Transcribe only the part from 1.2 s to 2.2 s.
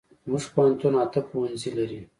پوهنځي لري